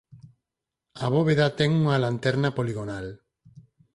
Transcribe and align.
A 1.05 1.07
bóveda 1.15 1.47
ten 1.59 1.71
unha 1.81 2.01
lanterna 2.03 2.49
poligonal. 2.57 3.07